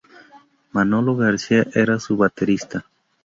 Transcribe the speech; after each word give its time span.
Manolo 0.71 1.15
García 1.15 1.67
era 1.75 1.99
su 1.99 2.17
baterista. 2.17 2.87